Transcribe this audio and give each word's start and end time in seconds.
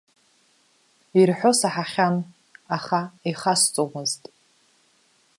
Ирҳәо 1.19 1.51
саҳахьан, 1.59 2.15
аха 2.75 2.99
ихасҵомызт. 3.29 4.21